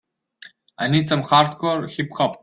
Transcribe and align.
I 0.79 0.87
need 0.87 1.07
some 1.07 1.21
Hardcore 1.21 1.87
Hip 1.95 2.09
Hop 2.17 2.37